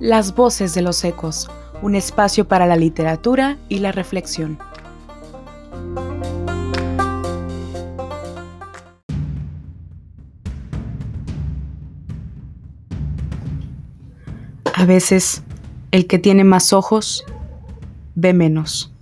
Las 0.00 0.34
voces 0.34 0.72
de 0.72 0.80
los 0.80 1.04
ecos, 1.04 1.50
un 1.82 1.94
espacio 1.94 2.48
para 2.48 2.66
la 2.66 2.76
literatura 2.76 3.58
y 3.68 3.80
la 3.80 3.92
reflexión. 3.92 4.58
A 14.72 14.86
veces, 14.86 15.42
el 15.90 16.06
que 16.06 16.18
tiene 16.18 16.44
más 16.44 16.72
ojos 16.72 17.26
ve 18.14 18.32
menos. 18.32 18.94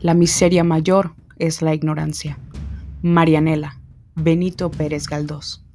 La 0.00 0.12
miseria 0.12 0.64
mayor 0.64 1.14
es 1.38 1.62
la 1.62 1.72
ignorancia. 1.72 2.38
Marianela, 3.00 3.80
Benito 4.14 4.70
Pérez 4.70 5.06
Galdós. 5.06 5.65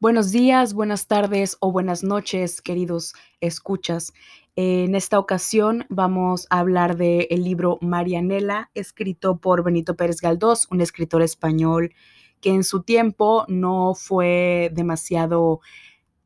Buenos 0.00 0.30
días, 0.30 0.74
buenas 0.74 1.08
tardes 1.08 1.56
o 1.58 1.72
buenas 1.72 2.04
noches, 2.04 2.62
queridos 2.62 3.14
escuchas. 3.40 4.12
En 4.54 4.94
esta 4.94 5.18
ocasión 5.18 5.86
vamos 5.88 6.46
a 6.50 6.60
hablar 6.60 6.96
del 6.96 7.42
libro 7.42 7.78
Marianela, 7.80 8.70
escrito 8.74 9.38
por 9.38 9.64
Benito 9.64 9.96
Pérez 9.96 10.20
Galdós, 10.20 10.68
un 10.70 10.82
escritor 10.82 11.20
español 11.20 11.94
que 12.40 12.50
en 12.50 12.62
su 12.62 12.84
tiempo 12.84 13.44
no 13.48 13.92
fue 13.96 14.70
demasiado 14.72 15.58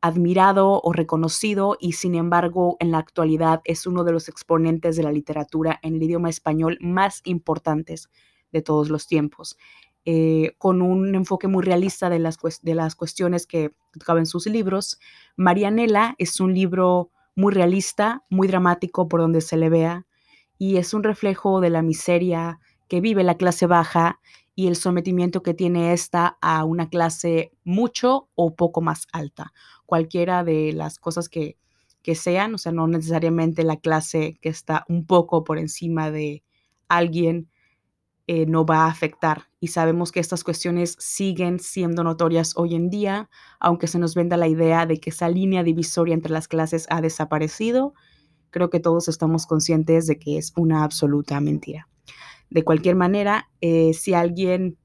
admirado 0.01 0.79
o 0.83 0.93
reconocido 0.93 1.75
y 1.79 1.93
sin 1.93 2.13
embargo 2.13 2.77
en 2.79 2.91
la 2.91 2.99
actualidad 2.99 3.61
es 3.65 3.87
uno 3.87 4.03
de 4.03 4.11
los 4.11 4.29
exponentes 4.29 4.97
de 4.97 5.03
la 5.03 5.11
literatura 5.11 5.79
en 5.81 5.95
el 5.95 6.03
idioma 6.03 6.29
español 6.29 6.77
más 6.79 7.21
importantes 7.23 8.11
de 8.51 8.61
todos 8.61 8.89
los 8.89 9.07
tiempos. 9.07 9.57
Eh, 10.05 10.55
con 10.57 10.81
un 10.81 11.15
enfoque 11.15 11.47
muy 11.47 11.63
realista 11.63 12.09
de 12.09 12.19
las, 12.19 12.37
de 12.61 12.75
las 12.75 12.93
cuestiones 12.93 13.47
que 13.47 13.73
tocaban 13.97 14.25
sus 14.25 14.47
libros. 14.47 14.99
Marianela 15.37 16.15
es 16.17 16.41
un 16.41 16.53
libro 16.53 17.09
muy 17.37 17.53
realista, 17.53 18.23
muy 18.29 18.49
dramático 18.49 19.07
por 19.07 19.21
donde 19.21 19.39
se 19.39 19.55
le 19.55 19.69
vea, 19.69 20.05
y 20.57 20.75
es 20.75 20.93
un 20.93 21.03
reflejo 21.03 21.61
de 21.61 21.69
la 21.69 21.81
miseria 21.81 22.59
que 22.89 22.99
vive 22.99 23.23
la 23.23 23.37
clase 23.37 23.65
baja 23.65 24.19
y 24.55 24.67
el 24.67 24.75
sometimiento 24.75 25.41
que 25.41 25.53
tiene 25.53 25.93
esta 25.93 26.37
a 26.41 26.65
una 26.65 26.89
clase 26.89 27.53
mucho 27.63 28.27
o 28.35 28.55
poco 28.55 28.81
más 28.81 29.07
alta. 29.13 29.53
Cualquiera 29.85 30.43
de 30.43 30.73
las 30.73 30.99
cosas 30.99 31.29
que, 31.29 31.57
que 32.01 32.15
sean, 32.15 32.53
o 32.53 32.57
sea, 32.57 32.71
no 32.73 32.87
necesariamente 32.87 33.63
la 33.63 33.77
clase 33.77 34.37
que 34.41 34.49
está 34.49 34.85
un 34.89 35.05
poco 35.05 35.45
por 35.45 35.57
encima 35.57 36.11
de 36.11 36.43
alguien 36.87 37.49
eh, 38.27 38.45
no 38.45 38.65
va 38.65 38.85
a 38.85 38.87
afectar. 38.87 39.49
Y 39.59 39.67
sabemos 39.67 40.11
que 40.11 40.21
estas 40.21 40.43
cuestiones 40.43 40.95
siguen 40.97 41.59
siendo 41.59 42.03
notorias 42.03 42.53
hoy 42.55 42.75
en 42.75 42.89
día, 42.89 43.29
aunque 43.59 43.87
se 43.87 43.99
nos 43.99 44.15
venda 44.15 44.37
la 44.37 44.47
idea 44.47 44.85
de 44.85 44.99
que 44.99 45.09
esa 45.09 45.27
línea 45.27 45.63
divisoria 45.63 46.13
entre 46.13 46.31
las 46.31 46.47
clases 46.47 46.87
ha 46.89 47.01
desaparecido. 47.01 47.93
Creo 48.49 48.69
que 48.69 48.79
todos 48.79 49.07
estamos 49.09 49.45
conscientes 49.45 50.07
de 50.07 50.19
que 50.19 50.37
es 50.37 50.53
una 50.55 50.83
absoluta 50.83 51.39
mentira. 51.41 51.89
De 52.49 52.63
cualquier 52.63 52.95
manera, 52.95 53.49
eh, 53.61 53.93
si 53.93 54.13
alguien 54.13 54.77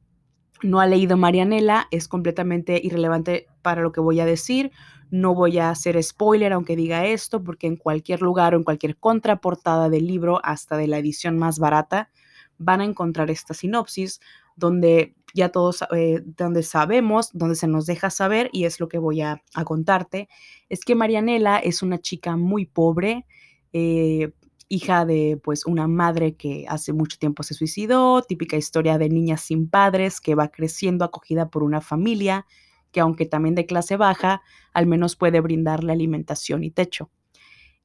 no 0.62 0.81
ha 0.81 0.86
leído 0.86 1.16
Marianela, 1.16 1.86
es 1.92 2.09
completamente 2.09 2.81
irrelevante 2.83 3.47
para 3.62 3.83
lo 3.83 3.92
que 3.92 4.00
voy 4.00 4.19
a 4.19 4.27
decir. 4.27 4.72
No 5.11 5.34
voy 5.34 5.59
a 5.59 5.70
hacer 5.70 6.03
spoiler 6.03 6.53
aunque 6.53 6.75
diga 6.75 7.06
esto, 7.06 7.44
porque 7.44 7.69
en 7.69 7.77
cualquier 7.77 8.20
lugar 8.20 8.55
o 8.55 8.56
en 8.56 8.64
cualquier 8.64 8.97
contraportada 8.97 9.89
del 9.89 10.06
libro, 10.06 10.41
hasta 10.42 10.77
de 10.77 10.89
la 10.89 10.98
edición 10.98 11.39
más 11.39 11.59
barata, 11.61 12.11
van 12.59 12.81
a 12.81 12.84
encontrar 12.84 13.31
esta 13.31 13.55
sinopsis 13.55 14.20
donde 14.56 15.14
ya 15.34 15.51
todos, 15.51 15.84
eh, 15.95 16.23
donde 16.25 16.62
sabemos, 16.62 17.31
donde 17.33 17.55
se 17.55 17.69
nos 17.69 17.87
deja 17.87 18.11
saber, 18.11 18.50
y 18.53 18.65
es 18.65 18.81
lo 18.81 18.89
que 18.89 18.98
voy 18.98 19.20
a, 19.20 19.42
contarte, 19.65 20.28
es 20.69 20.84
que 20.84 20.94
Marianela 20.94 21.59
es 21.59 21.83
una 21.83 21.99
chica 21.99 22.37
muy 22.37 22.66
pobre, 22.66 23.27
eh, 23.72 24.33
hija 24.69 25.05
de 25.05 25.41
pues 25.43 25.65
una 25.65 25.87
madre 25.87 26.34
que 26.34 26.66
hace 26.69 26.93
mucho 26.93 27.19
tiempo 27.19 27.43
se 27.43 27.55
suicidó, 27.55 28.22
típica 28.22 28.56
historia 28.56 28.99
de 28.99 29.09
niña 29.09 29.37
sin 29.37 29.69
padres 29.69 30.21
que 30.21 30.34
va 30.34 30.49
creciendo 30.49 31.04
acogida 31.04 31.49
por 31.49 31.62
una 31.62 31.81
familia 31.81 32.47
que 32.93 33.00
aunque 33.00 33.27
también 33.27 33.54
de 33.54 33.66
clase 33.66 33.97
baja, 33.97 34.43
al 34.72 34.87
menos 34.87 35.16
puede 35.16 35.41
brindarle 35.41 35.93
alimentación 35.93 36.65
y 36.65 36.71
techo. 36.71 37.10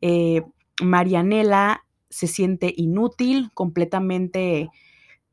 Eh, 0.02 0.44
Marianela 0.81 1.86
se 2.13 2.28
siente 2.28 2.72
inútil, 2.78 3.50
completamente 3.56 4.69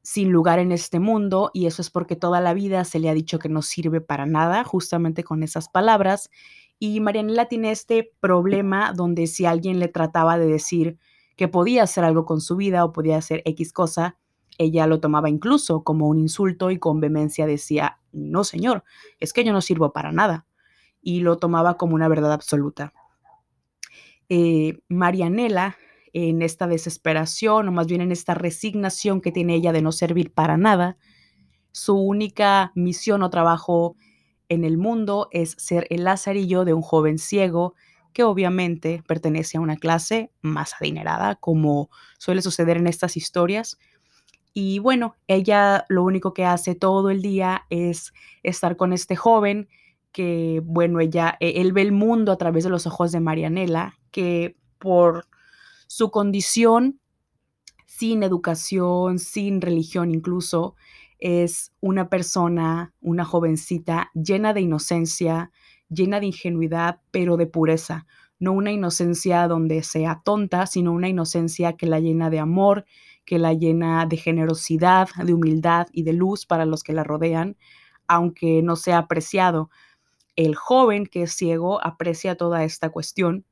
sin 0.03 0.33
lugar 0.33 0.59
en 0.59 0.73
este 0.73 0.99
mundo 0.99 1.51
y 1.53 1.67
eso 1.67 1.83
es 1.83 1.91
porque 1.91 2.17
toda 2.17 2.41
la 2.41 2.55
vida 2.55 2.87
se 2.87 2.99
le 2.99 3.11
ha 3.11 3.15
dicho 3.15 3.39
que 3.39 3.51
no 3.51 3.61
sirve 3.61 4.01
para 4.01 4.25
nada, 4.25 4.65
justamente 4.65 5.23
con 5.23 5.43
esas 5.43 5.69
palabras. 5.69 6.31
Y 6.79 7.01
Marianela 7.01 7.49
tiene 7.49 7.71
este 7.71 8.15
problema 8.21 8.95
donde 8.95 9.27
si 9.27 9.45
alguien 9.45 9.79
le 9.79 9.89
trataba 9.89 10.39
de 10.39 10.47
decir 10.47 10.99
que 11.37 11.49
podía 11.49 11.83
hacer 11.83 12.03
algo 12.03 12.25
con 12.25 12.41
su 12.41 12.57
vida 12.57 12.83
o 12.83 12.93
podía 12.93 13.19
hacer 13.19 13.43
X 13.45 13.75
cosa, 13.75 14.17
ella 14.57 14.87
lo 14.87 15.01
tomaba 15.01 15.29
incluso 15.29 15.85
como 15.85 16.09
un 16.09 16.19
insulto 16.19 16.71
y 16.71 16.79
con 16.79 16.99
vehemencia 16.99 17.45
decía, 17.45 17.99
no 18.11 18.43
señor, 18.43 18.85
es 19.19 19.35
que 19.35 19.45
yo 19.45 19.53
no 19.53 19.61
sirvo 19.61 19.93
para 19.93 20.13
nada. 20.13 20.47
Y 21.03 21.21
lo 21.21 21.37
tomaba 21.37 21.77
como 21.77 21.95
una 21.95 22.09
verdad 22.09 22.33
absoluta. 22.33 22.95
Eh, 24.31 24.81
Marianela 24.89 25.77
en 26.13 26.43
esta 26.43 26.67
desesperación 26.67 27.69
o 27.69 27.73
más 27.73 27.87
bien 27.87 28.01
en 28.01 28.13
esta 28.13 28.35
resignación 28.35 29.21
que 29.21 29.33
tiene 29.33 29.55
ella 29.55 29.73
de 29.73 29.83
no 29.83 29.93
servir 29.93 30.33
para 30.33 30.57
nada. 30.57 30.97
Su 31.73 31.97
única 31.97 32.73
misión 32.75 33.23
o 33.23 33.31
trabajo 33.31 33.97
en 34.49 34.65
el 34.65 34.79
mundo 34.79 35.29
es 35.31 35.55
ser 35.59 35.87
el 35.91 36.05
lazarillo 36.05 36.65
de 36.65 36.75
un 36.75 36.83
joven 36.83 37.19
ciego 37.19 37.75
que 38.13 38.25
obviamente 38.25 39.03
pertenece 39.07 39.59
a 39.59 39.61
una 39.61 39.77
clase 39.77 40.33
más 40.43 40.75
adinerada, 40.81 41.37
como 41.37 41.91
suele 42.19 42.43
suceder 42.43 42.77
en 42.77 42.87
estas 42.87 43.17
historias. 43.17 43.79
Y 44.53 44.81
bueno, 44.81 45.15
ella 45.29 45.85
lo 45.89 46.03
único 46.03 46.35
que 46.35 46.45
hace 46.45 46.75
todo 46.75 47.11
el 47.11 47.23
día 47.23 47.67
es 47.71 48.13
estar 48.43 48.77
con 48.77 48.93
este 48.93 49.15
joven 49.15 49.69
que, 50.13 50.61
bueno, 50.65 50.99
ella, 50.99 51.37
e, 51.39 51.61
él 51.61 51.73
ve 51.73 51.83
el 51.83 51.93
mundo 51.93 52.33
a 52.33 52.37
través 52.37 52.65
de 52.65 52.71
los 52.71 52.87
ojos 52.87 53.13
de 53.13 53.21
Marianela, 53.21 53.99
que 54.11 54.57
por 54.79 55.27
su 55.93 56.13
condición 56.13 57.01
sin 57.85 58.23
educación, 58.23 59.19
sin 59.19 59.61
religión 59.61 60.13
incluso, 60.13 60.77
es 61.19 61.73
una 61.81 62.09
persona, 62.09 62.95
una 63.01 63.25
jovencita 63.25 64.09
llena 64.15 64.55
de 64.55 64.61
inocencia, 64.61 65.51
llena 65.89 66.21
de 66.21 66.27
ingenuidad, 66.27 67.01
pero 67.11 67.37
de 67.37 67.49
pureza. 67.49 68.07
No 68.39 68.53
una 68.53 68.71
inocencia 68.71 69.49
donde 69.49 69.83
sea 69.83 70.23
tonta, 70.25 70.69
sino 70.69 70.93
una 70.93 71.09
inocencia 71.09 71.73
que 71.73 71.87
la 71.87 71.99
llena 71.99 72.31
de 72.31 72.39
amor, 72.39 72.85
que 73.25 73.41
la 73.41 73.53
llena 73.53 74.07
de 74.07 74.17
generosidad, 74.17 75.09
de 75.25 75.35
humildad 75.35 75.89
y 75.93 76.05
de 76.05 76.13
luz 76.13 76.47
para 76.47 76.67
los 76.67 76.85
que 76.85 76.93
la 76.93 77.03
rodean, 77.03 77.57
aunque 78.07 78.63
no 78.63 78.77
sea 78.77 78.99
apreciado. 78.99 79.71
El 80.37 80.55
joven 80.55 81.05
que 81.05 81.25
es 81.25 81.33
ciego 81.33 81.85
aprecia 81.85 82.37
toda 82.37 82.63
esta 82.63 82.91
cuestión 82.91 83.45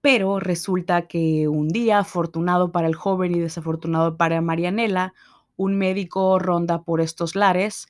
pero 0.00 0.40
resulta 0.40 1.06
que 1.06 1.48
un 1.48 1.68
día, 1.68 1.98
afortunado 1.98 2.72
para 2.72 2.86
el 2.86 2.94
joven 2.94 3.34
y 3.34 3.40
desafortunado 3.40 4.16
para 4.16 4.40
Marianela, 4.40 5.14
un 5.56 5.76
médico 5.76 6.38
ronda 6.38 6.82
por 6.82 7.00
estos 7.00 7.36
lares 7.36 7.86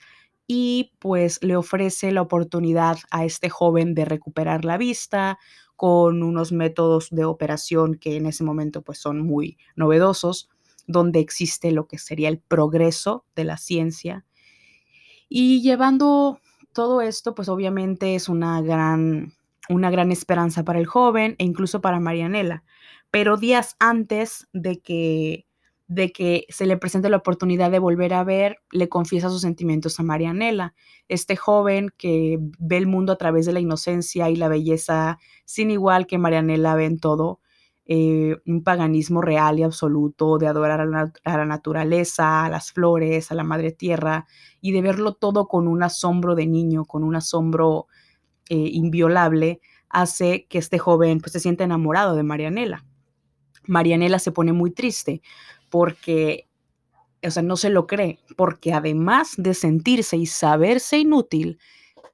y 0.47 0.93
pues 0.98 1.38
le 1.43 1.54
ofrece 1.54 2.10
la 2.10 2.22
oportunidad 2.22 2.98
a 3.12 3.25
este 3.25 3.48
joven 3.48 3.94
de 3.94 4.04
recuperar 4.04 4.65
la 4.65 4.76
vista 4.76 5.38
con 5.76 6.25
unos 6.25 6.50
métodos 6.50 7.10
de 7.10 7.25
operación 7.25 7.94
que 7.94 8.16
en 8.16 8.27
ese 8.27 8.42
momento 8.44 8.82
pues 8.82 8.98
son 8.98 9.21
muy 9.21 9.56
novedosos, 9.77 10.48
donde 10.88 11.21
existe 11.21 11.71
lo 11.71 11.87
que 11.87 11.98
sería 11.98 12.28
el 12.28 12.41
progreso 12.41 13.24
de 13.36 13.45
la 13.45 13.56
ciencia. 13.56 14.24
Y 15.28 15.63
llevando 15.63 16.41
todo 16.72 17.01
esto, 17.01 17.34
pues 17.36 17.48
obviamente 17.48 18.16
es 18.16 18.28
una 18.28 18.60
gran 18.60 19.33
una 19.70 19.90
gran 19.90 20.12
esperanza 20.12 20.64
para 20.64 20.78
el 20.78 20.86
joven 20.86 21.36
e 21.38 21.44
incluso 21.44 21.80
para 21.80 22.00
Marianela. 22.00 22.64
Pero 23.10 23.36
días 23.36 23.76
antes 23.78 24.48
de 24.52 24.80
que, 24.80 25.46
de 25.86 26.12
que 26.12 26.44
se 26.48 26.66
le 26.66 26.76
presente 26.76 27.08
la 27.08 27.18
oportunidad 27.18 27.70
de 27.70 27.78
volver 27.78 28.12
a 28.14 28.24
ver, 28.24 28.58
le 28.72 28.88
confiesa 28.88 29.30
sus 29.30 29.40
sentimientos 29.40 29.98
a 29.98 30.02
Marianela, 30.02 30.74
este 31.08 31.36
joven 31.36 31.90
que 31.96 32.38
ve 32.58 32.76
el 32.76 32.86
mundo 32.86 33.12
a 33.12 33.18
través 33.18 33.46
de 33.46 33.52
la 33.52 33.60
inocencia 33.60 34.28
y 34.28 34.36
la 34.36 34.48
belleza 34.48 35.18
sin 35.44 35.70
igual 35.70 36.06
que 36.06 36.18
Marianela 36.18 36.74
ve 36.74 36.84
en 36.84 36.98
todo. 36.98 37.40
Eh, 37.92 38.36
un 38.46 38.62
paganismo 38.62 39.20
real 39.20 39.58
y 39.58 39.64
absoluto 39.64 40.38
de 40.38 40.46
adorar 40.46 40.80
a 40.80 40.86
la, 40.86 41.12
a 41.24 41.36
la, 41.36 41.44
naturaleza, 41.44 42.44
a 42.44 42.48
las 42.48 42.70
flores, 42.70 43.32
a 43.32 43.34
la 43.34 43.42
madre 43.42 43.72
tierra 43.72 44.26
y 44.60 44.70
de 44.70 44.80
verlo 44.80 45.14
todo 45.14 45.48
con 45.48 45.66
un 45.66 45.82
asombro 45.82 46.36
de 46.36 46.46
niño, 46.46 46.84
con 46.84 47.02
un 47.02 47.16
asombro 47.16 47.88
eh, 48.50 48.68
inviolable 48.72 49.60
hace 49.88 50.47
que 50.48 50.58
este 50.58 50.78
joven 50.78 51.20
pues, 51.20 51.32
se 51.32 51.41
sienta 51.41 51.62
enamorado 51.62 52.16
de 52.16 52.24
Marianela. 52.24 52.84
Marianela 53.68 54.18
se 54.18 54.32
pone 54.32 54.52
muy 54.52 54.72
triste 54.72 55.22
porque, 55.68 56.48
o 57.22 57.30
sea, 57.30 57.44
no 57.44 57.56
se 57.56 57.70
lo 57.70 57.86
cree, 57.86 58.18
porque 58.36 58.72
además 58.72 59.34
de 59.36 59.54
sentirse 59.54 60.16
y 60.16 60.26
saberse 60.26 60.98
inútil, 60.98 61.60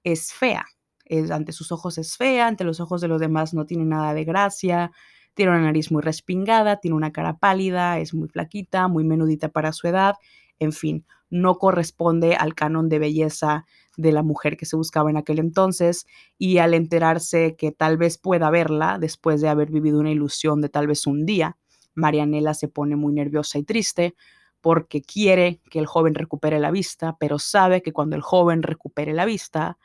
es 0.05 0.35
fea. 0.35 0.67
es, 1.07 1.31
ante 1.31 1.53
sus 1.53 1.73
ojos 1.73 1.97
es 1.97 2.19
fea, 2.19 2.49
ante 2.49 2.65
los 2.65 2.81
ojos 2.81 3.01
de 3.01 3.09
los 3.09 3.19
demás 3.19 3.55
no 3.55 3.65
tiene 3.65 3.87
nada 3.87 4.13
de 4.13 4.25
gracia, 4.25 4.93
tiene 5.33 5.53
una 5.53 5.63
nariz 5.63 5.91
muy 5.91 6.03
respingada, 6.03 6.81
tiene 6.81 6.97
una 6.97 7.13
cara 7.13 7.39
pálida, 7.39 7.99
es 7.99 8.13
muy 8.13 8.29
flaquita, 8.29 8.89
muy 8.89 9.05
menudita 9.05 9.49
para 9.49 9.73
su 9.73 9.89
edad, 9.89 10.17
en 10.59 10.73
fin, 10.73 11.07
no 11.31 11.57
corresponde 11.57 12.37
al 12.37 12.55
canon 12.55 12.91
de 12.91 12.99
belleza 12.99 13.65
de 13.97 14.13
la 14.13 14.23
mujer 14.23 14.57
que 14.57 14.67
se 14.67 14.77
buscaba 14.77 15.11
en 15.11 15.17
aquel 15.17 15.39
entonces 15.39 16.07
y 16.39 16.59
al 16.59 16.75
enterarse 16.75 17.57
que 17.57 17.73
tal 17.73 17.97
vez 17.97 18.19
pueda 18.19 18.51
verla 18.51 18.99
después 18.99 19.41
de 19.41 19.49
haber 19.49 19.71
vivido 19.71 19.99
una 20.01 20.11
ilusión 20.11 20.61
de 20.61 20.69
tal 20.69 20.87
vez 20.87 21.07
un 21.07 21.27
día, 21.27 21.57
Marianela 21.95 22.55
se 22.55 22.69
pone 22.69 22.97
muy 22.97 23.13
nerviosa 23.13 23.59
y 23.59 23.63
triste 23.63 24.15
porque 24.61 25.01
quiere 25.03 25.61
que 25.71 25.79
el 25.79 25.87
joven 25.87 26.15
recupere 26.15 26.59
la 26.61 26.71
vista, 26.71 27.17
pero 27.19 27.39
sabe 27.39 27.83
que 27.83 27.93
cuando 27.93 28.17
el 28.17 28.23
joven 28.23 28.63
recupere 28.63 29.15
la 29.15 29.25
vista, 29.25 29.79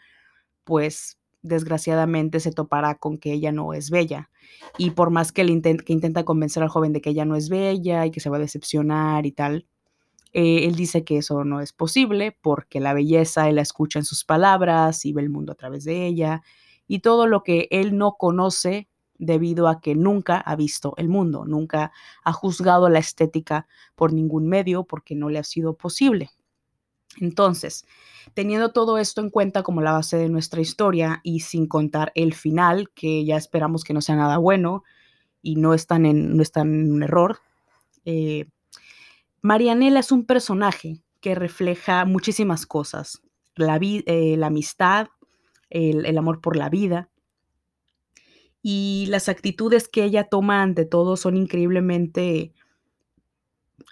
pues 0.63 1.17
desgraciadamente 1.41 2.39
se 2.39 2.51
topará 2.51 2.95
con 2.95 3.17
que 3.17 3.33
ella 3.33 3.51
no 3.51 3.73
es 3.73 3.89
bella. 3.89 4.29
Y 4.77 4.91
por 4.91 5.09
más 5.09 5.31
que, 5.31 5.43
que 5.85 5.93
intenta 5.93 6.23
convencer 6.23 6.63
al 6.63 6.69
joven 6.69 6.93
de 6.93 7.01
que 7.01 7.11
ella 7.11 7.25
no 7.25 7.35
es 7.35 7.49
bella 7.49 8.05
y 8.05 8.11
que 8.11 8.19
se 8.19 8.29
va 8.29 8.37
a 8.37 8.41
decepcionar 8.41 9.25
y 9.25 9.31
tal, 9.31 9.67
eh, 10.33 10.65
él 10.65 10.75
dice 10.75 11.03
que 11.03 11.17
eso 11.17 11.43
no 11.43 11.59
es 11.59 11.73
posible 11.73 12.37
porque 12.41 12.79
la 12.79 12.93
belleza 12.93 13.49
él 13.49 13.55
la 13.55 13.61
escucha 13.61 13.99
en 13.99 14.05
sus 14.05 14.23
palabras 14.23 15.05
y 15.05 15.13
ve 15.13 15.21
el 15.21 15.29
mundo 15.29 15.51
a 15.51 15.55
través 15.55 15.83
de 15.83 16.05
ella 16.05 16.41
y 16.87 16.99
todo 16.99 17.27
lo 17.27 17.43
que 17.43 17.67
él 17.71 17.97
no 17.97 18.15
conoce 18.17 18.87
debido 19.17 19.67
a 19.67 19.81
que 19.81 19.95
nunca 19.95 20.37
ha 20.37 20.55
visto 20.55 20.93
el 20.97 21.07
mundo, 21.07 21.45
nunca 21.45 21.91
ha 22.23 22.33
juzgado 22.33 22.89
la 22.89 22.99
estética 22.99 23.67
por 23.95 24.13
ningún 24.13 24.47
medio 24.47 24.83
porque 24.83 25.15
no 25.15 25.29
le 25.29 25.39
ha 25.39 25.43
sido 25.43 25.75
posible. 25.75 26.31
Entonces, 27.19 27.85
teniendo 28.33 28.71
todo 28.71 28.97
esto 28.97 29.21
en 29.21 29.29
cuenta 29.29 29.63
como 29.63 29.81
la 29.81 29.91
base 29.91 30.17
de 30.17 30.29
nuestra 30.29 30.61
historia 30.61 31.19
y 31.23 31.41
sin 31.41 31.67
contar 31.67 32.11
el 32.15 32.33
final, 32.33 32.89
que 32.95 33.23
ya 33.25 33.37
esperamos 33.37 33.83
que 33.83 33.93
no 33.93 34.01
sea 34.01 34.15
nada 34.15 34.37
bueno 34.37 34.83
y 35.41 35.55
no 35.55 35.73
están 35.73 36.05
en, 36.05 36.35
no 36.35 36.41
están 36.41 36.73
en 36.73 36.91
un 36.91 37.03
error, 37.03 37.39
eh, 38.05 38.47
Marianela 39.41 39.99
es 39.99 40.11
un 40.11 40.25
personaje 40.25 41.03
que 41.19 41.33
refleja 41.33 42.05
muchísimas 42.05 42.67
cosas, 42.67 43.21
la, 43.55 43.79
eh, 43.81 44.39
amistad, 44.43 45.07
el, 45.69 46.17
amor 46.17 46.41
por 46.41 46.55
la 46.55 46.69
vida, 46.69 47.09
y 48.61 49.07
las 49.09 49.29
actitudes 49.29 49.87
que 49.87 50.03
ella 50.03 50.25
toma 50.25 50.61
ante 50.61 50.85
todo 50.85 51.17
son 51.17 51.37
increíblemente 51.37 52.53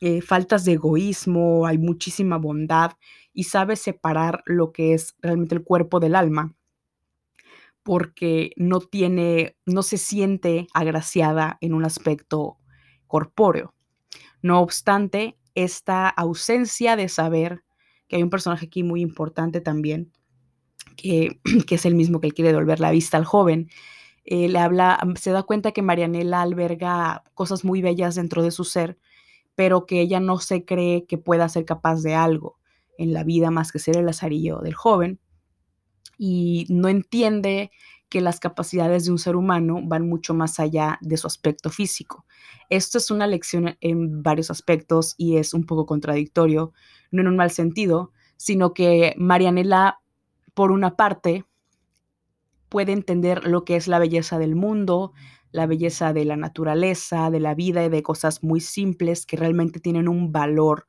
eh, 0.01 0.21
faltas 0.21 0.65
de 0.65 0.73
egoísmo, 0.73 1.65
hay 1.65 1.79
muchísima 1.79 2.37
bondad 2.37 2.91
y 3.33 3.45
sabe 3.45 3.75
separar 3.75 4.43
lo 4.45 4.71
que 4.71 4.93
es 4.93 5.15
realmente 5.19 5.55
el 5.55 5.63
cuerpo 5.63 5.99
del 5.99 6.15
alma, 6.15 6.55
porque 7.81 8.51
no 8.55 8.81
tiene, 8.81 9.57
no 9.65 9.81
se 9.81 9.97
siente 9.97 10.67
agraciada 10.75 11.57
en 11.59 11.73
un 11.73 11.85
aspecto 11.85 12.59
corpóreo. 13.07 13.73
No 14.41 14.61
obstante, 14.61 15.38
esta 15.55 16.07
ausencia 16.09 16.95
de 16.95 17.09
saber 17.09 17.63
que 18.07 18.15
hay 18.15 18.23
un 18.23 18.29
personaje 18.29 18.65
aquí 18.65 18.83
muy 18.83 19.01
importante 19.01 19.61
también, 19.61 20.11
que, 20.95 21.39
es 21.69 21.85
el 21.85 21.95
mismo 21.95 22.19
que 22.19 22.27
él 22.27 22.33
quiere 22.33 22.51
devolver 22.51 22.79
la 22.79 22.91
vista 22.91 23.17
al 23.17 23.25
joven. 23.25 23.69
Eh, 24.25 24.49
le 24.49 24.59
habla, 24.59 24.99
se 25.15 25.31
da 25.31 25.43
cuenta 25.43 25.71
que 25.71 25.81
Marianela 25.81 26.41
alberga 26.41 27.23
cosas 27.33 27.63
muy 27.63 27.81
bellas 27.81 28.15
dentro 28.15 28.43
de 28.43 28.51
su 28.51 28.63
ser, 28.63 28.97
pero 29.55 29.85
que 29.85 30.01
ella 30.01 30.19
no 30.19 30.39
se 30.39 30.65
cree 30.65 31.05
que 31.05 31.17
pueda 31.17 31.49
ser 31.49 31.65
capaz 31.65 32.01
de 32.01 32.15
algo 32.15 32.59
en 32.97 33.13
la 33.13 33.23
vida 33.23 33.49
más 33.49 33.71
que 33.71 33.79
ser 33.79 33.97
el 33.97 34.05
lazarillo 34.05 34.59
del 34.59 34.73
joven 34.73 35.19
y 36.17 36.65
no 36.69 36.89
entiende 36.89 37.71
que 38.09 38.21
las 38.21 38.39
capacidades 38.39 39.05
de 39.05 39.11
un 39.11 39.19
ser 39.19 39.35
humano 39.35 39.79
van 39.83 40.07
mucho 40.07 40.33
más 40.33 40.59
allá 40.59 40.97
de 41.01 41.15
su 41.17 41.27
aspecto 41.27 41.69
físico. 41.69 42.25
Esto 42.69 42.97
es 42.97 43.11
una 43.11 43.27
lección 43.27 43.77
en 43.81 44.23
varios 44.23 44.49
aspectos 44.49 45.15
y 45.17 45.37
es 45.37 45.53
un 45.53 45.63
poco 45.65 45.85
contradictorio, 45.85 46.73
no 47.11 47.21
en 47.21 47.27
un 47.27 47.35
mal 47.37 47.51
sentido, 47.51 48.11
sino 48.35 48.73
que 48.73 49.13
Marianela, 49.17 49.99
por 50.53 50.71
una 50.71 50.95
parte, 50.95 51.45
puede 52.69 52.91
entender 52.91 53.45
lo 53.45 53.63
que 53.65 53.75
es 53.75 53.87
la 53.87 53.99
belleza 53.99 54.39
del 54.39 54.55
mundo, 54.55 55.13
la 55.51 55.65
belleza 55.65 56.13
de 56.13 56.25
la 56.25 56.35
naturaleza, 56.35 57.29
de 57.31 57.39
la 57.39 57.55
vida 57.55 57.83
y 57.83 57.89
de 57.89 58.03
cosas 58.03 58.43
muy 58.43 58.59
simples 58.59 59.25
que 59.25 59.37
realmente 59.37 59.79
tienen 59.79 60.07
un 60.07 60.31
valor 60.31 60.85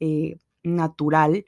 eh, 0.00 0.38
natural, 0.62 1.44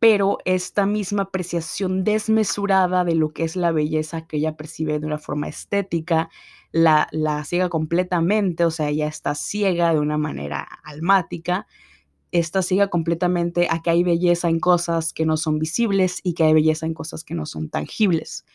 pero 0.00 0.38
esta 0.46 0.86
misma 0.86 1.24
apreciación 1.24 2.04
desmesurada 2.04 3.04
de 3.04 3.14
lo 3.14 3.32
que 3.32 3.44
es 3.44 3.54
la 3.54 3.70
belleza 3.70 4.26
que 4.26 4.38
ella 4.38 4.56
percibe 4.56 4.98
de 4.98 5.06
una 5.06 5.18
forma 5.18 5.46
estética, 5.46 6.30
la, 6.72 7.06
la 7.12 7.44
ciega 7.44 7.68
completamente, 7.68 8.64
o 8.64 8.70
sea, 8.70 8.88
ella 8.88 9.06
está 9.06 9.34
ciega 9.34 9.92
de 9.92 10.00
una 10.00 10.16
manera 10.16 10.66
almática, 10.84 11.66
está 12.32 12.62
ciega 12.62 12.88
completamente 12.88 13.68
a 13.70 13.82
que 13.82 13.90
hay 13.90 14.02
belleza 14.02 14.48
en 14.48 14.58
cosas 14.58 15.12
que 15.12 15.26
no 15.26 15.36
son 15.36 15.58
visibles 15.58 16.20
y 16.22 16.32
que 16.32 16.44
hay 16.44 16.54
belleza 16.54 16.86
en 16.86 16.94
cosas 16.94 17.22
que 17.22 17.34
no 17.34 17.44
son 17.44 17.68
tangibles. 17.68 18.46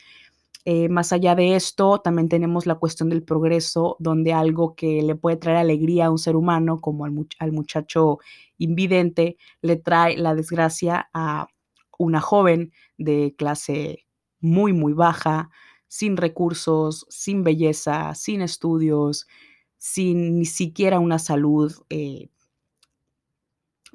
Eh, 0.65 0.89
más 0.89 1.13
allá 1.13 1.35
de 1.35 1.55
esto, 1.55 1.99
también 2.01 2.27
tenemos 2.27 2.65
la 2.65 2.75
cuestión 2.75 3.09
del 3.09 3.23
progreso, 3.23 3.97
donde 3.99 4.33
algo 4.33 4.75
que 4.75 5.03
le 5.03 5.15
puede 5.15 5.37
traer 5.37 5.57
alegría 5.57 6.07
a 6.07 6.11
un 6.11 6.17
ser 6.17 6.35
humano, 6.35 6.81
como 6.81 7.05
al, 7.05 7.13
al 7.39 7.51
muchacho 7.51 8.17
invidente, 8.57 9.37
le 9.61 9.75
trae 9.75 10.17
la 10.17 10.33
desgracia 10.33 11.09
a 11.13 11.47
una 11.99 12.19
joven 12.19 12.73
de 12.97 13.35
clase 13.37 14.05
muy, 14.39 14.73
muy 14.73 14.93
baja, 14.93 15.49
sin 15.87 16.17
recursos, 16.17 17.05
sin 17.09 17.43
belleza, 17.43 18.15
sin 18.15 18.41
estudios, 18.41 19.27
sin 19.77 20.39
ni 20.39 20.45
siquiera 20.45 20.99
una 20.99 21.19
salud 21.19 21.73
eh, 21.89 22.29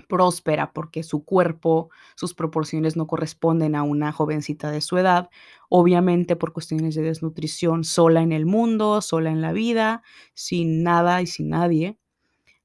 próspera 0.09 0.73
porque 0.73 1.03
su 1.03 1.25
cuerpo, 1.25 1.91
sus 2.17 2.35
proporciones 2.35 2.97
no 2.97 3.07
corresponden 3.07 3.75
a 3.75 3.83
una 3.83 4.13
jovencita 4.13 4.71
de 4.71 4.81
su 4.81 4.99
edad, 4.99 5.31
obviamente 5.69 6.37
por 6.37 6.53
cuestiones 6.53 6.95
de 6.95 7.03
desnutrición, 7.03 7.85
sola 7.85 8.23
en 8.23 8.33
el 8.33 8.47
mundo, 8.47 9.01
sola 9.01 9.31
en 9.31 9.41
la 9.41 9.53
vida, 9.53 10.03
sin 10.35 10.83
nada 10.83 11.23
y 11.23 11.27
sin 11.27 11.51
nadie, 11.51 11.99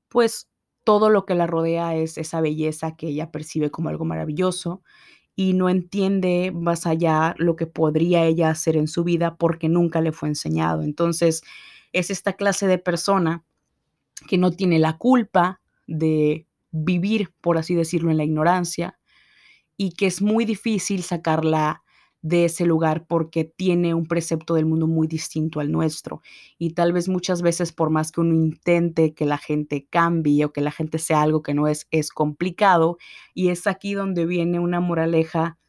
pues 0.09 0.49
todo 0.83 1.09
lo 1.09 1.25
que 1.25 1.35
la 1.35 1.47
rodea 1.47 1.95
es 1.95 2.17
esa 2.17 2.41
belleza 2.41 2.95
que 2.95 3.07
ella 3.07 3.31
percibe 3.31 3.71
como 3.71 3.89
algo 3.89 4.05
maravilloso 4.05 4.83
y 5.35 5.53
no 5.53 5.67
entiende 5.67 6.51
más 6.53 6.85
allá 6.85 7.35
lo 7.37 7.55
que 7.55 7.67
podría 7.67 8.23
ella 8.23 8.49
hacer 8.49 8.77
en 8.77 8.87
su 8.87 9.03
vida 9.03 9.35
porque 9.35 9.67
nunca 9.67 9.99
le 9.99 10.11
fue 10.11 10.29
enseñado. 10.29 10.83
Entonces, 10.83 11.43
es 11.91 12.09
esta 12.09 12.33
clase 12.33 12.67
de 12.67 12.77
persona 12.77 13.43
que 14.27 14.37
no 14.37 14.51
tiene 14.51 14.79
la 14.79 14.97
culpa 14.97 15.61
de 15.87 16.47
vivir, 16.75 17.33
por 17.41 17.57
así 17.57 17.73
decirlo, 17.73 18.11
en 18.11 18.17
la 18.17 18.25
ignorancia 18.25 18.99
y 19.77 19.91
que 19.91 20.07
es 20.07 20.21
muy 20.21 20.45
difícil 20.45 21.03
sacarla 21.03 21.83
de 22.21 22.45
ese 22.45 22.65
lugar 22.65 23.05
porque 23.07 23.43
tiene 23.45 23.93
un 23.93 24.07
precepto 24.07 24.55
del 24.55 24.65
mundo 24.65 24.87
muy 24.87 25.07
distinto 25.07 25.59
al 25.59 25.71
nuestro. 25.71 26.21
Y 26.57 26.71
tal 26.71 26.91
vez 26.91 27.07
muchas 27.07 27.43
veces 27.43 27.71
por 27.71 27.91
más 27.91 28.11
que 28.11 28.21
uno 28.21 28.33
intente 28.33 29.13
que 29.13 29.25
la 29.25 29.37
gente 29.37 29.87
cambie 29.89 30.43
o 30.43 30.51
que 30.51 30.61
la 30.61 30.71
gente 30.71 30.97
sea 30.97 31.21
algo 31.21 31.43
que 31.43 31.53
no 31.53 31.67
es, 31.67 31.87
es 31.91 32.09
complicado. 32.09 32.97
Y 33.35 33.49
es 33.49 33.67
aquí 33.67 33.93
donde 33.93 34.25
viene 34.25 34.59
una 34.59 34.79
moraleja, 34.79 35.59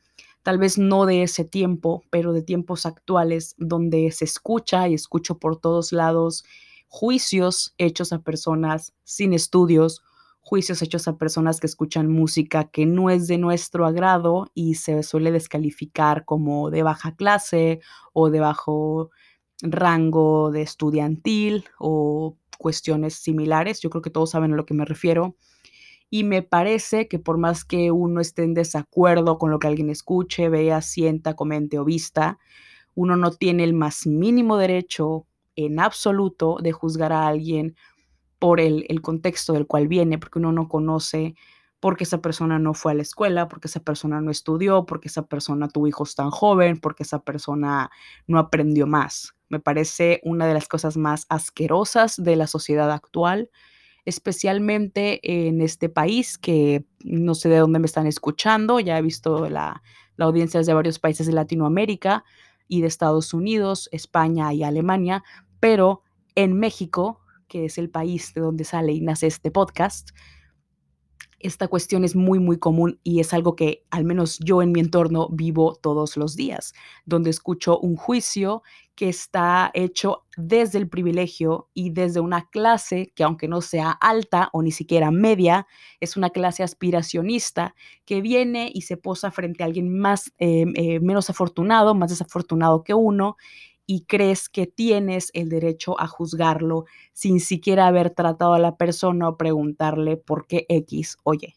tal 0.43 0.57
vez 0.59 0.79
no 0.79 1.05
de 1.05 1.25
ese 1.25 1.45
tiempo, 1.45 2.03
pero 2.11 2.33
de 2.33 2.43
tiempos 2.43 2.87
actuales, 2.87 3.55
donde 3.59 4.11
se 4.11 4.25
escucha 4.25 4.89
y 4.89 4.95
escucho 4.95 5.39
por 5.39 5.61
todos 5.61 5.93
lados 5.93 6.45
juicios 6.89 7.75
hechos 7.77 8.13
a 8.13 8.21
personas 8.23 8.95
sin 9.05 9.35
estudios 9.35 10.03
juicios 10.47 10.81
hechos 10.81 11.09
a 11.09 11.19
personas 11.19 11.59
que 11.59 11.67
escuchan 11.67 12.09
música 12.09 12.71
que 12.71 12.87
no 12.87 13.11
es 13.11 13.26
de 13.26 13.37
nuestro 13.37 13.85
agrado 13.85 14.47
y 14.55 14.75
se 14.75 15.03
suele 15.03 15.33
descalificar 15.33 16.25
como 16.25 16.71
de 16.71 16.85
baja 16.85 17.17
clase 17.17 17.81
o 18.12 18.31
de 18.31 18.38
bajo 18.38 19.11
rango 19.61 20.53
de 20.53 20.62
estudiantil 20.62 21.65
o 21.81 22.37
cuestiones 22.59 23.15
similares. 23.15 23.81
Yo 23.81 23.91
creo 23.91 24.03
que 24.03 24.11
todos 24.11 24.31
saben 24.31 24.53
a 24.53 24.57
lo 24.57 24.67
que 24.67 24.75
me 24.75 24.85
refiero. 24.85 25.35
Y 26.11 26.23
me 26.23 26.43
parece 26.43 27.09
que 27.09 27.19
por 27.19 27.38
más 27.38 27.65
que 27.65 27.91
uno 27.91 28.21
esté 28.21 28.45
en 28.45 28.55
desacuerdo 28.55 29.38
con 29.38 29.50
lo 29.50 29.59
que 29.59 29.67
alguien 29.67 29.91
escuche, 29.91 30.49
vea, 30.49 30.81
sienta, 30.81 31.35
comente 31.35 31.81
o 31.81 31.85
vista, 31.85 32.38
uno 32.95 33.17
no 33.17 33.33
tiene 33.33 33.65
el 33.65 33.75
más 33.75 34.07
mínimo 34.07 34.59
derecho 34.59 35.26
en 35.57 35.81
absoluto 35.81 36.59
de 36.62 36.71
juzgar 36.71 37.12
a 37.12 37.26
alguien 37.26 37.75
por 38.38 38.61
el, 38.61 38.87
contexto 39.02 39.52
del 39.52 39.66
cual 39.66 39.88
viene, 39.88 40.19
porque 40.19 40.38
uno 40.38 40.52
no 40.52 40.69
conoce 40.69 41.35
porque 41.78 42.05
esa 42.05 42.23
persona 42.23 42.59
no 42.59 42.75
fue 42.75 42.93
a 42.93 42.95
la 42.95 43.02
escuela, 43.02 43.49
porque 43.49 43.69
esa 43.69 43.81
persona 43.81 44.21
no 44.21 44.31
estudió, 44.31 44.87
porque 44.87 45.09
esa 45.09 45.26
persona 45.26 45.69
tuvo 45.69 45.87
hijos 45.87 46.14
tan 46.14 46.31
joven, 46.31 46.81
porque 46.81 47.02
esa 47.02 47.23
persona 47.23 47.90
no 48.26 48.38
aprendió 48.38 48.87
más. 48.87 49.35
Me 49.49 49.61
parece 49.61 50.21
una 50.25 50.47
de 50.47 50.55
las 50.55 50.69
cosas 50.69 50.97
más 50.97 51.26
asquerosas 51.28 52.16
de 52.16 52.35
la 52.35 52.47
sociedad 52.47 52.90
actual, 52.90 53.50
especialmente 54.05 55.21
en 55.47 55.61
este 55.61 55.88
país 55.88 56.38
que 56.38 56.87
no 57.05 57.35
sé 57.35 57.50
de 57.50 57.59
dónde 57.59 57.78
me 57.78 57.87
están 57.87 58.07
escuchando, 58.07 58.81
ya 58.81 58.99
he 58.99 59.02
visto 59.02 59.49
la, 59.49 59.83
la 60.16 60.25
audiencia 60.25 60.61
de 60.62 60.75
varios 60.75 60.99
países 60.99 61.26
de 61.26 61.35
Latinoamérica, 61.35 62.25
y 62.69 62.81
de 62.81 62.88
Estados 62.88 63.35
Unidos, 63.35 63.88
España 63.93 64.52
y 64.52 64.62
Alemania, 64.62 65.23
pero 65.61 66.02
en 66.35 66.59
México, 66.59 67.21
que 67.49 67.67
es 67.67 67.79
el 67.79 67.91
país 67.91 68.33
de 68.35 68.41
donde 68.41 68.65
sale 68.65 68.93
y 68.93 69.00
nace 69.00 69.26
este 69.26 69.50
podcast, 69.50 70.11
esta 71.38 71.69
cuestión 71.69 72.05
es 72.05 72.17
muy, 72.17 72.38
muy 72.38 72.59
común 72.59 72.99
y 73.03 73.21
es 73.21 73.33
algo 73.35 73.57
que 73.57 73.85
al 73.91 74.05
menos 74.05 74.38
yo 74.38 74.62
en 74.62 74.73
mi 74.73 74.81
entorno 74.81 75.29
vivo 75.31 75.75
todos 75.75 76.17
los 76.17 76.35
días, 76.35 76.73
donde 77.05 77.31
escucho 77.31 77.79
un 77.79 77.97
juicio 77.97 78.62
que 78.95 79.11
está 79.11 79.71
hecho 79.75 80.25
desde 80.38 80.79
el 80.79 80.88
privilegio 80.88 81.69
y 81.75 81.91
desde 81.91 82.21
una 82.21 82.49
clase 82.49 83.12
que 83.15 83.25
aunque 83.25 83.49
no 83.49 83.61
sea 83.61 83.91
alta 83.91 84.49
o 84.55 84.62
ni 84.62 84.73
siquiera 84.73 85.11
media, 85.11 85.67
es 86.00 86.17
una 86.17 86.31
clase 86.31 86.62
aspiracionista 86.62 87.75
que 88.07 88.23
viene 88.23 88.71
y 88.73 88.83
se 88.83 88.97
posa 88.97 89.31
frente 89.31 89.62
a 89.62 89.67
alguien 89.67 89.99
más 89.99 90.33
eh, 90.38 90.65
eh, 90.75 91.00
menos 91.00 91.29
afortunado, 91.29 91.95
más 91.95 92.11
desafortunado 92.11 92.83
que 92.83 92.95
uno 92.95 93.37
y 93.87 94.05
crees 94.05 94.49
que 94.49 94.66
tienes 94.66 95.31
el 95.33 95.49
derecho 95.49 95.99
a 96.00 96.09
juzgarlo 96.09 96.85
sin 97.12 97.40
siquiera 97.40 97.87
haber 97.87 98.11
tratado 98.11 98.55
a 98.55 98.59
la 98.59 98.76
persona 98.76 99.28
o 99.28 99.37
preguntarle 99.37 100.16
por 100.16 100.47
qué 100.47 100.66
X 100.69 101.16
oye. 101.23 101.55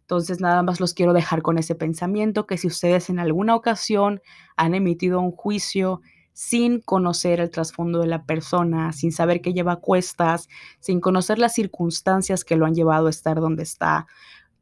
Entonces 0.00 0.40
nada 0.40 0.62
más 0.62 0.80
los 0.80 0.92
quiero 0.92 1.14
dejar 1.14 1.40
con 1.40 1.56
ese 1.56 1.74
pensamiento 1.74 2.46
que 2.46 2.58
si 2.58 2.66
ustedes 2.66 3.08
en 3.08 3.18
alguna 3.18 3.56
ocasión 3.56 4.20
han 4.56 4.74
emitido 4.74 5.18
un 5.20 5.32
juicio 5.32 6.02
sin 6.34 6.80
conocer 6.80 7.40
el 7.40 7.50
trasfondo 7.50 8.00
de 8.00 8.08
la 8.08 8.24
persona, 8.26 8.92
sin 8.92 9.12
saber 9.12 9.40
qué 9.40 9.54
lleva 9.54 9.76
cuestas, 9.76 10.48
sin 10.80 11.00
conocer 11.00 11.38
las 11.38 11.54
circunstancias 11.54 12.44
que 12.44 12.56
lo 12.56 12.66
han 12.66 12.74
llevado 12.74 13.06
a 13.06 13.10
estar 13.10 13.40
donde 13.40 13.62
está, 13.62 14.06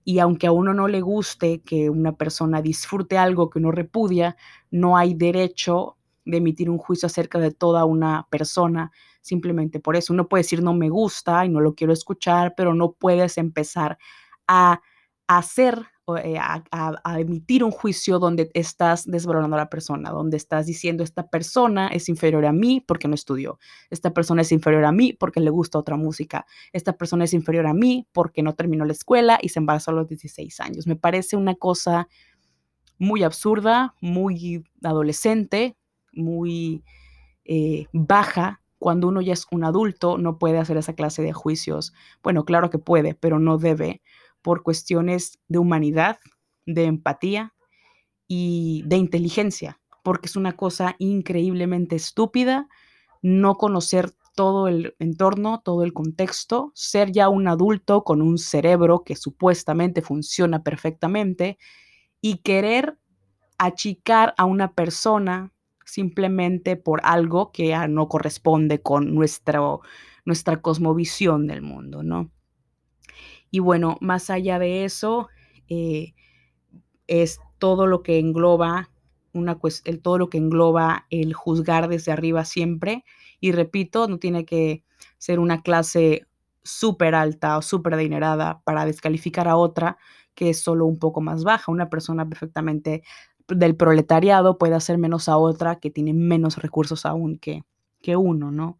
y 0.04 0.18
aunque 0.18 0.46
a 0.46 0.52
uno 0.52 0.74
no 0.74 0.88
le 0.88 1.00
guste 1.00 1.62
que 1.62 1.88
una 1.88 2.12
persona 2.12 2.60
disfrute 2.60 3.18
algo 3.18 3.50
que 3.50 3.58
uno 3.58 3.70
repudia, 3.70 4.36
no 4.70 4.96
hay 4.96 5.14
derecho 5.14 5.96
de 6.24 6.36
emitir 6.38 6.70
un 6.70 6.78
juicio 6.78 7.06
acerca 7.06 7.38
de 7.38 7.50
toda 7.50 7.84
una 7.84 8.26
persona 8.30 8.92
simplemente 9.20 9.80
por 9.80 9.96
eso. 9.96 10.12
Uno 10.12 10.28
puede 10.28 10.42
decir 10.42 10.62
no 10.62 10.74
me 10.74 10.88
gusta 10.88 11.44
y 11.44 11.48
no 11.48 11.60
lo 11.60 11.74
quiero 11.74 11.92
escuchar, 11.92 12.54
pero 12.56 12.74
no 12.74 12.92
puedes 12.92 13.38
empezar 13.38 13.98
a 14.46 14.80
hacer, 15.28 15.86
eh, 16.24 16.36
a, 16.38 16.62
a, 16.72 17.20
emitir 17.20 17.64
un 17.64 17.70
juicio 17.70 18.18
donde 18.18 18.50
estás 18.54 19.06
desvalorando 19.06 19.56
a 19.56 19.60
la 19.60 19.70
persona, 19.70 20.10
donde 20.10 20.36
estás 20.36 20.66
diciendo 20.66 21.04
esta 21.04 21.28
persona 21.28 21.88
es 21.88 22.08
inferior 22.08 22.44
a 22.44 22.52
mí 22.52 22.84
porque 22.86 23.08
no 23.08 23.14
estudió, 23.14 23.58
esta 23.88 24.12
persona 24.12 24.42
es 24.42 24.52
inferior 24.52 24.84
a 24.84 24.92
mí 24.92 25.14
porque 25.14 25.40
le 25.40 25.50
gusta 25.50 25.78
otra 25.78 25.96
música, 25.96 26.44
esta 26.72 26.94
persona 26.94 27.24
es 27.24 27.32
inferior 27.32 27.66
a 27.66 27.72
mí 27.72 28.06
porque 28.12 28.42
no 28.42 28.54
terminó 28.54 28.84
la 28.84 28.92
escuela 28.92 29.38
y 29.40 29.50
se 29.50 29.60
embarazó 29.60 29.92
a 29.92 29.94
los 29.94 30.08
16 30.08 30.60
años. 30.60 30.86
Me 30.86 30.96
parece 30.96 31.36
una 31.36 31.54
cosa 31.54 32.08
muy 32.98 33.22
absurda, 33.22 33.94
muy 34.00 34.64
adolescente, 34.82 35.76
muy 36.12 36.84
eh, 37.44 37.86
baja 37.92 38.60
cuando 38.78 39.08
uno 39.08 39.20
ya 39.20 39.32
es 39.32 39.46
un 39.50 39.64
adulto, 39.64 40.18
no 40.18 40.38
puede 40.38 40.58
hacer 40.58 40.76
esa 40.76 40.94
clase 40.94 41.22
de 41.22 41.32
juicios. 41.32 41.92
Bueno, 42.22 42.44
claro 42.44 42.68
que 42.68 42.78
puede, 42.78 43.14
pero 43.14 43.38
no 43.38 43.58
debe 43.58 44.02
por 44.42 44.62
cuestiones 44.62 45.38
de 45.48 45.58
humanidad, 45.58 46.18
de 46.66 46.84
empatía 46.84 47.54
y 48.26 48.82
de 48.86 48.96
inteligencia, 48.96 49.80
porque 50.02 50.26
es 50.26 50.36
una 50.36 50.56
cosa 50.56 50.96
increíblemente 50.98 51.94
estúpida 51.94 52.68
no 53.22 53.56
conocer 53.56 54.10
todo 54.34 54.66
el 54.66 54.96
entorno, 54.98 55.60
todo 55.64 55.84
el 55.84 55.92
contexto, 55.92 56.72
ser 56.74 57.12
ya 57.12 57.28
un 57.28 57.46
adulto 57.46 58.02
con 58.02 58.20
un 58.20 58.38
cerebro 58.38 59.04
que 59.04 59.14
supuestamente 59.14 60.02
funciona 60.02 60.62
perfectamente 60.62 61.58
y 62.20 62.38
querer 62.38 62.98
achicar 63.58 64.34
a 64.38 64.44
una 64.44 64.72
persona 64.72 65.52
simplemente 65.84 66.76
por 66.76 67.00
algo 67.04 67.52
que 67.52 67.76
no 67.88 68.08
corresponde 68.08 68.80
con 68.80 69.14
nuestra 69.14 70.62
cosmovisión 70.62 71.46
del 71.46 71.62
mundo, 71.62 72.02
¿no? 72.02 72.30
Y 73.50 73.58
bueno, 73.58 73.98
más 74.00 74.30
allá 74.30 74.58
de 74.58 74.84
eso, 74.84 75.28
eh, 75.68 76.14
es 77.06 77.38
todo 77.58 77.86
lo 77.86 78.02
que 78.02 78.18
engloba 78.18 78.88
una 79.34 79.58
el, 79.84 80.02
todo 80.02 80.18
lo 80.18 80.28
que 80.30 80.38
engloba 80.38 81.06
el 81.10 81.32
juzgar 81.34 81.88
desde 81.88 82.12
arriba 82.12 82.44
siempre. 82.44 83.04
Y 83.40 83.52
repito, 83.52 84.08
no 84.08 84.18
tiene 84.18 84.44
que 84.44 84.84
ser 85.18 85.38
una 85.38 85.62
clase 85.62 86.26
súper 86.62 87.14
alta 87.14 87.58
o 87.58 87.62
súper 87.62 87.94
adinerada 87.94 88.62
para 88.64 88.84
descalificar 88.86 89.48
a 89.48 89.56
otra 89.56 89.98
que 90.34 90.50
es 90.50 90.62
solo 90.62 90.86
un 90.86 90.98
poco 90.98 91.20
más 91.20 91.44
baja. 91.44 91.72
Una 91.72 91.90
persona 91.90 92.28
perfectamente 92.28 93.02
del 93.56 93.76
proletariado 93.76 94.58
puede 94.58 94.74
hacer 94.74 94.98
menos 94.98 95.28
a 95.28 95.36
otra 95.36 95.76
que 95.76 95.90
tiene 95.90 96.12
menos 96.12 96.56
recursos 96.56 97.06
aún 97.06 97.38
que, 97.38 97.64
que 98.00 98.16
uno, 98.16 98.50
¿no? 98.50 98.78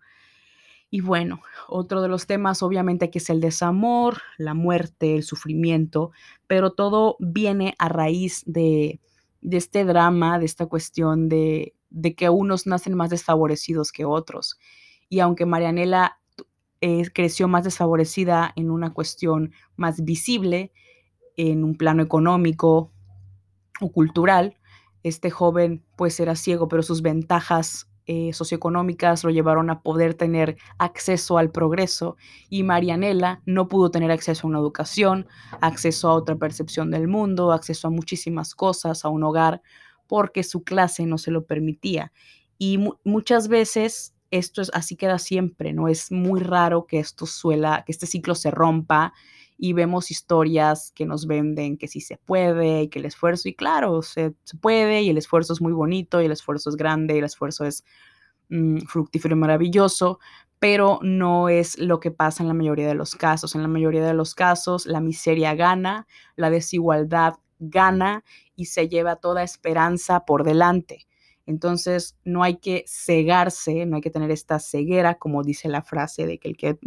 Y 0.91 1.01
bueno, 1.01 1.41
otro 1.69 2.03
de 2.03 2.09
los 2.09 2.27
temas 2.27 2.63
obviamente 2.63 3.11
que 3.11 3.19
es 3.19 3.31
el 3.31 3.41
desamor, 3.41 4.19
la 4.37 4.53
muerte, 4.53 5.17
el 5.17 5.23
sufrimiento, 5.23 6.11
pero 6.47 6.73
todo 6.73 7.17
viene 7.19 7.75
a 7.79 7.89
raíz 7.89 8.43
de, 8.45 9.01
de 9.41 9.57
este 9.57 9.87
drama, 9.87 10.39
de 10.39 10.45
esta 10.45 10.67
cuestión 10.67 11.31
de, 11.31 11.75
de, 11.89 12.15
que 12.15 12.29
unos 12.29 12.67
nacen 12.67 12.95
más 12.95 13.09
desfavorecidos 13.09 13.91
que 13.91 14.05
otros. 14.05 14.59
Y 15.09 15.21
aunque 15.21 15.47
Marianela 15.47 16.21
eh, 16.83 17.11
creció 17.15 17.49
más 17.49 17.65
desfavorecida 17.65 18.53
en 18.55 18.71
una 18.71 18.93
cuestión 18.93 19.53
más 19.77 20.05
visible, 20.05 20.73
en 21.37 21.65
un 21.65 21.77
plano 21.77 22.03
económico 22.03 22.93
o 23.81 23.93
cultural, 23.93 24.59
este 25.03 25.31
joven 25.31 25.85
pues 25.97 26.19
era 26.21 26.37
ciego, 26.37 26.69
pero 26.69 26.83
sus 26.83 27.03
ventajas 27.03 27.89
eh, 28.07 28.33
socioeconómicas 28.33 29.23
lo 29.23 29.31
llevaron 29.31 29.71
a 29.71 29.81
poder 29.81 30.15
tener 30.15 30.57
acceso 30.79 31.39
al 31.39 31.53
progreso 31.53 32.17
y 32.51 32.65
Marianela 32.65 33.43
no 33.47 33.69
pudo 33.69 33.93
tener 33.93 34.11
acceso 34.11 34.47
a 34.47 34.51
una 34.51 34.59
educación, 34.59 35.29
acceso 35.61 36.09
a 36.09 36.15
otra 36.15 36.35
percepción 36.35 36.91
del 36.91 37.07
mundo, 37.07 37.53
acceso 37.53 37.87
a 37.87 37.93
muchísimas 37.93 38.57
cosas, 38.57 39.05
a 39.05 39.09
un 39.09 39.23
hogar, 39.23 39.63
porque 40.09 40.43
su 40.43 40.65
clase 40.65 41.07
no 41.07 41.17
se 41.17 41.31
lo 41.31 41.47
permitía. 41.47 42.13
Y 42.59 42.79
muchas 43.05 43.47
veces 43.47 44.15
esto 44.33 44.63
es 44.63 44.71
así 44.75 44.97
queda 44.97 45.19
siempre, 45.19 45.73
¿no? 45.73 45.89
Es 45.89 46.11
muy 46.11 46.41
raro 46.41 46.87
que 46.87 46.99
esto 46.99 47.27
suela, 47.27 47.85
que 47.87 47.93
este 47.93 48.07
ciclo 48.07 48.35
se 48.35 48.51
rompa 48.51 49.13
y 49.65 49.75
vemos 49.75 50.11
historias 50.11 50.91
que 50.93 51.07
nos 51.07 51.29
venden 51.29 51.79
que 51.79 51.87
sí 51.87 52.01
se 52.01 52.17
puede 52.17 52.83
y 52.83 52.89
que 52.89 52.99
el 52.99 53.05
esfuerzo, 53.05 53.49
y 53.49 53.55
claro, 53.55 54.03
se, 54.03 54.35
puede 54.61 55.03
y 55.03 55.11
el 55.11 55.19
esfuerzo 55.19 55.53
es 55.53 55.61
muy 55.61 55.73
bonito 55.73 56.21
y 56.21 56.25
el 56.25 56.33
esfuerzo 56.33 56.69
es 56.69 56.75
grande 56.75 57.15
y 57.15 57.19
el 57.19 57.25
esfuerzo 57.27 57.65
es 57.65 57.85
mm, 58.49 58.79
fructífero 58.89 59.37
y 59.37 59.39
maravilloso, 59.39 60.19
pero 60.59 60.99
no 61.03 61.49
es 61.49 61.79
lo 61.79 62.01
que 62.01 62.11
pasa 62.11 62.43
en 62.43 62.49
la 62.49 62.55
mayoría 62.55 62.89
de 62.89 62.97
los 62.97 63.15
casos. 63.15 63.55
En 63.55 63.63
la 63.63 63.69
mayoría 63.69 64.05
de 64.05 64.15
los 64.15 64.35
casos 64.35 64.85
la 64.85 65.01
miseria 65.01 65.55
gana, 65.55 66.09
la 66.35 66.51
desigualdad 66.51 67.35
gana 67.61 68.25
y 68.57 68.65
se 68.65 68.89
lleva 68.89 69.15
toda 69.15 69.45
esperanza 69.45 70.25
por 70.25 70.43
delante. 70.43 71.07
Entonces, 71.47 72.17
no 72.25 72.43
hay 72.43 72.57
que 72.57 72.85
cegarse, 72.89 73.87
no 73.87 73.95
hay 73.95 74.03
que 74.03 74.11
tener 74.11 74.33
esta 74.33 74.59
ceguera, 74.59 75.17
como 75.17 75.45
dice 75.45 75.69
la 75.69 75.83
frase 75.83 76.27
de 76.27 76.39
que 76.39 76.49
el 76.49 76.57
que 76.57 76.79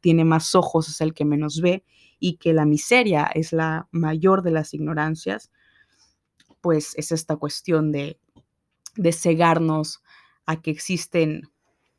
tiene 0.00 0.24
más 0.24 0.56
ojos 0.56 0.88
es 0.88 1.00
el 1.00 1.14
que 1.14 1.24
menos 1.24 1.60
ve, 1.60 1.84
y 2.24 2.38
que 2.38 2.54
la 2.54 2.64
miseria 2.64 3.24
es 3.34 3.52
la 3.52 3.86
mayor 3.90 4.40
de 4.40 4.50
las 4.50 4.72
ignorancias, 4.72 5.50
pues 6.62 6.94
es 6.96 7.12
esta 7.12 7.36
cuestión 7.36 7.92
de, 7.92 8.18
de 8.96 9.12
cegarnos 9.12 10.02
a 10.46 10.62
que 10.62 10.70
existen 10.70 11.42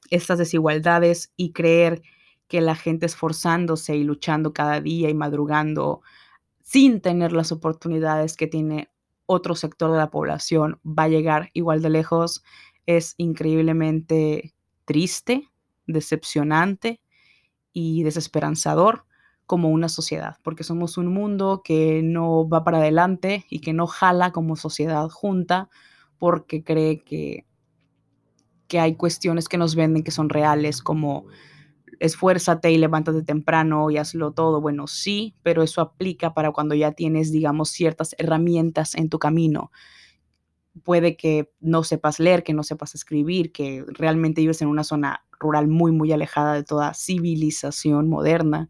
estas 0.09 0.39
desigualdades 0.39 1.31
y 1.37 1.51
creer 1.51 2.01
que 2.47 2.59
la 2.59 2.73
gente 2.73 3.05
esforzándose 3.05 3.97
y 3.97 4.03
luchando 4.03 4.51
cada 4.51 4.81
día 4.81 5.11
y 5.11 5.13
madrugando 5.13 6.01
sin 6.63 7.01
tener 7.01 7.31
las 7.31 7.51
oportunidades 7.51 8.35
que 8.35 8.47
tiene 8.47 8.89
otro 9.27 9.53
sector 9.53 9.91
de 9.91 9.99
la 9.99 10.09
población 10.09 10.79
va 10.83 11.03
a 11.03 11.09
llegar 11.09 11.51
igual 11.53 11.83
de 11.83 11.91
lejos 11.91 12.43
es 12.87 13.13
increíblemente 13.17 14.55
triste, 14.85 15.51
decepcionante 15.85 16.99
y 17.73 18.01
desesperanzador 18.01 19.04
como 19.45 19.69
una 19.69 19.89
sociedad, 19.89 20.37
porque 20.43 20.63
somos 20.63 20.97
un 20.97 21.07
mundo 21.07 21.61
que 21.63 22.01
no 22.03 22.47
va 22.49 22.63
para 22.63 22.79
adelante 22.79 23.45
y 23.49 23.59
que 23.59 23.73
no 23.73 23.85
jala 23.87 24.31
como 24.31 24.55
sociedad 24.55 25.07
junta 25.09 25.69
porque 26.17 26.63
cree 26.63 27.03
que, 27.03 27.45
que 28.67 28.79
hay 28.79 28.95
cuestiones 28.95 29.47
que 29.47 29.57
nos 29.57 29.75
venden 29.75 30.03
que 30.03 30.11
son 30.11 30.29
reales, 30.29 30.81
como 30.81 31.25
esfuérzate 31.99 32.71
y 32.71 32.77
levántate 32.77 33.21
temprano 33.21 33.89
y 33.91 33.97
hazlo 33.97 34.31
todo. 34.31 34.61
Bueno, 34.61 34.87
sí, 34.87 35.35
pero 35.43 35.61
eso 35.61 35.81
aplica 35.81 36.33
para 36.33 36.51
cuando 36.51 36.73
ya 36.73 36.91
tienes, 36.93 37.31
digamos, 37.31 37.69
ciertas 37.69 38.15
herramientas 38.17 38.95
en 38.95 39.09
tu 39.09 39.19
camino. 39.19 39.71
Puede 40.83 41.15
que 41.15 41.51
no 41.59 41.83
sepas 41.83 42.19
leer, 42.19 42.43
que 42.43 42.53
no 42.53 42.63
sepas 42.63 42.95
escribir, 42.95 43.51
que 43.51 43.85
realmente 43.87 44.41
vives 44.41 44.61
en 44.61 44.67
una 44.67 44.83
zona 44.83 45.23
rural 45.39 45.67
muy, 45.67 45.91
muy 45.91 46.11
alejada 46.11 46.53
de 46.53 46.63
toda 46.63 46.93
civilización 46.93 48.09
moderna 48.09 48.69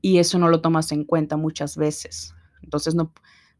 y 0.00 0.18
eso 0.18 0.38
no 0.38 0.48
lo 0.48 0.60
tomas 0.60 0.92
en 0.92 1.04
cuenta 1.04 1.36
muchas 1.36 1.76
veces. 1.76 2.34
Entonces, 2.62 2.94
no, 2.94 3.12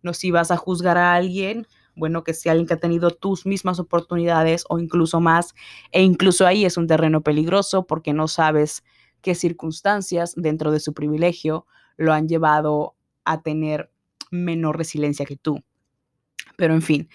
no 0.03 0.15
si 0.15 0.31
vas 0.31 0.51
a 0.51 0.57
juzgar 0.57 0.99
a 0.99 1.15
alguien 1.15 1.67
bueno, 1.97 2.23
que 2.23 2.35
sea 2.35 2.53
alguien 2.53 2.69
que 2.69 2.75
ha 2.75 2.81
tenido 2.81 3.11
tus 3.11 3.47
mismas 3.47 3.81
oportunidades 3.81 4.65
o 4.69 4.79
incluso 4.79 5.21
más, 5.21 5.55
e 5.91 6.03
incluso 6.03 6.47
ahí 6.47 6.65
es 6.65 6.77
un 6.77 6.87
terreno 6.87 7.23
peligroso 7.23 7.87
porque 7.87 8.13
no 8.13 8.29
sabes 8.29 8.85
qué 9.23 9.35
circunstancias 9.35 10.35
dentro 10.37 10.71
de 10.71 10.81
su 10.81 10.93
privilegio 10.93 11.67
lo 11.97 12.13
han 12.13 12.29
llevado 12.29 12.95
a 13.25 13.43
tener 13.43 13.91
menor 14.31 14.77
resiliencia 14.77 15.25
que 15.25 15.37
tú. 15.37 15.65
Pero 16.57 16.75
en 16.75 16.83
fin, 16.83 17.09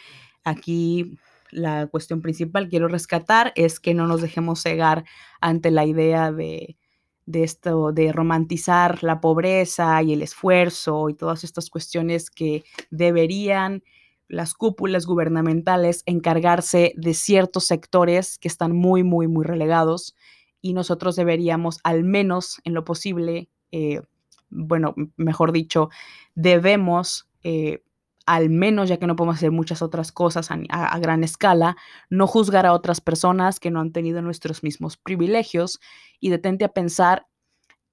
aquí 0.43 1.19
la 1.51 1.87
cuestión 1.87 2.21
principal 2.21 2.67
quiero 2.67 2.87
rescatar 2.87 3.53
es 3.55 3.79
que 3.79 3.93
no 3.93 4.07
nos 4.07 4.21
dejemos 4.21 4.61
cegar 4.61 5.05
ante 5.41 5.69
la 5.69 5.85
idea 5.85 6.31
de, 6.31 6.77
de 7.25 7.43
esto, 7.43 7.91
de 7.91 8.11
romantizar 8.11 9.03
la 9.03 9.21
pobreza 9.21 10.01
y 10.01 10.13
el 10.13 10.21
esfuerzo 10.21 11.09
y 11.09 11.13
todas 11.13 11.43
estas 11.43 11.69
cuestiones 11.69 12.29
que 12.29 12.63
deberían 12.89 13.83
las 14.27 14.53
cúpulas 14.53 15.05
gubernamentales 15.05 16.03
encargarse 16.05 16.93
de 16.95 17.13
ciertos 17.13 17.65
sectores 17.65 18.37
que 18.37 18.47
están 18.47 18.71
muy, 18.71 19.03
muy, 19.03 19.27
muy 19.27 19.45
relegados 19.45 20.15
y 20.61 20.73
nosotros 20.73 21.15
deberíamos 21.15 21.79
al 21.83 22.03
menos 22.03 22.61
en 22.63 22.73
lo 22.73 22.85
posible, 22.85 23.49
eh, 23.71 24.01
bueno, 24.49 24.95
mejor 25.17 25.51
dicho, 25.51 25.89
debemos 26.35 27.27
eh, 27.43 27.83
al 28.25 28.49
menos, 28.49 28.89
ya 28.89 28.97
que 28.97 29.07
no 29.07 29.15
podemos 29.15 29.37
hacer 29.37 29.51
muchas 29.51 29.81
otras 29.81 30.11
cosas 30.11 30.49
a, 30.51 30.99
gran 30.99 31.23
escala, 31.23 31.75
no 32.09 32.27
juzgar 32.27 32.65
a 32.65 32.73
otras 32.73 33.01
personas 33.01 33.59
que 33.59 33.71
no 33.71 33.79
han 33.79 33.91
tenido 33.91 34.21
nuestros 34.21 34.63
mismos 34.63 34.97
privilegios 34.97 35.79
y 36.19 36.29
detente 36.29 36.65
a 36.65 36.73
pensar 36.73 37.27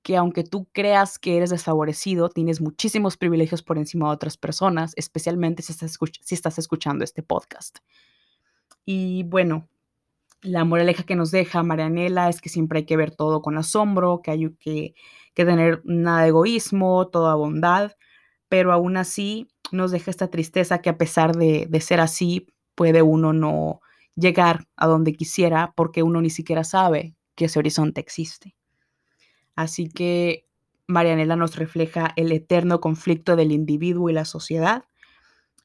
que 0.02 0.16
aunque 0.16 0.44
tú 0.44 0.68
creas 0.72 1.18
que 1.18 1.36
eres 1.36 1.50
desfavorecido, 1.50 2.28
tienes 2.28 2.60
muchísimos 2.60 3.16
privilegios 3.16 3.62
por 3.62 3.78
encima 3.78 4.08
de 4.08 4.14
otras 4.14 4.36
personas, 4.36 4.92
especialmente 4.96 5.62
si 5.62 5.72
estás, 5.72 6.58
escuchando 6.58 7.04
este 7.04 7.22
podcast. 7.22 7.78
Y 8.84 9.24
bueno, 9.24 9.68
la 10.40 10.64
moraleja 10.64 11.02
que 11.02 11.16
nos 11.16 11.30
deja 11.30 11.62
Marianela 11.62 12.28
es 12.28 12.40
que 12.40 12.48
siempre 12.48 12.80
hay 12.80 12.84
que 12.86 12.96
ver 12.96 13.14
todo 13.14 13.42
con 13.42 13.58
asombro, 13.58 14.22
que 14.22 14.30
hay 14.30 14.50
que, 14.60 14.94
que 15.34 15.44
tener 15.44 15.82
nada 15.84 16.22
de 16.22 16.28
egoísmo, 16.28 17.08
toda 17.08 17.34
bondad, 17.34 17.92
pero 18.48 18.72
aún 18.72 18.96
así 18.96 19.48
nos 19.72 19.90
deja 19.90 20.10
esta 20.10 20.28
tristeza 20.28 20.78
que 20.78 20.90
a 20.90 20.98
pesar 20.98 21.36
de, 21.36 21.68
ser 21.80 22.00
así, 22.00 22.46
puede 22.74 23.02
uno 23.02 23.32
no 23.32 23.80
llegar 24.14 24.66
a 24.76 24.86
donde 24.86 25.14
quisiera 25.14 25.72
porque 25.76 26.02
uno 26.02 26.20
ni 26.20 26.30
siquiera 26.30 26.64
sabe 26.64 27.14
que 27.34 27.46
ese 27.46 27.58
horizonte 27.58 28.00
existe. 28.00 28.56
Así 29.54 29.88
que 29.88 30.46
Marianela 30.86 31.36
nos 31.36 31.56
refleja 31.56 32.12
el 32.16 32.32
eterno 32.32 32.80
conflicto 32.80 33.36
del 33.36 33.52
individuo 33.52 34.10
y 34.10 34.12
la 34.12 34.24
sociedad. 34.24 34.84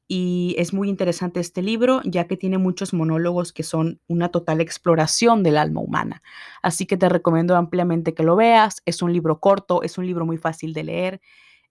Y 0.07 0.55
es 0.57 0.73
muy 0.73 0.89
interesante 0.89 1.39
este 1.39 1.61
libro, 1.61 2.01
ya 2.03 2.27
que 2.27 2.37
tiene 2.37 2.57
muchos 2.57 2.93
monólogos 2.93 3.53
que 3.53 3.63
son 3.63 4.01
una 4.07 4.29
total 4.29 4.59
exploración 4.61 5.41
del 5.43 5.57
alma 5.57 5.81
humana. 5.81 6.21
Así 6.61 6.85
que 6.85 6.97
te 6.97 7.09
recomiendo 7.09 7.55
ampliamente 7.55 8.13
que 8.13 8.23
lo 8.23 8.35
veas. 8.35 8.81
Es 8.85 9.01
un 9.01 9.13
libro 9.13 9.39
corto, 9.39 9.81
es 9.81 9.97
un 9.97 10.05
libro 10.05 10.25
muy 10.25 10.37
fácil 10.37 10.73
de 10.73 10.83
leer, 10.83 11.21